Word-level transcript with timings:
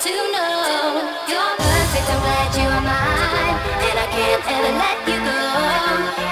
To 0.00 0.10
know. 0.10 1.00
You're 1.26 1.56
perfect, 1.56 2.08
I'm 2.12 2.20
glad 2.20 2.52
you 2.52 2.68
are 2.68 2.84
mine. 2.84 3.56
And 3.88 3.96
I 3.96 4.06
can't 4.12 4.44
ever 4.44 4.72
let 4.76 4.98
you 5.08 5.18
go. 5.24 5.40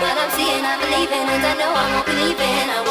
What 0.04 0.16
I'm 0.20 0.30
seeing, 0.36 0.64
I 0.64 0.76
believe 0.80 1.10
in, 1.10 1.26
and 1.32 1.44
I 1.44 1.54
know 1.56 1.72
I 1.72 1.84
won't 1.94 2.06
believe 2.06 2.40
in. 2.40 2.83